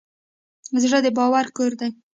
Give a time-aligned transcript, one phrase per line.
[0.83, 1.89] زړه د باور کور دی.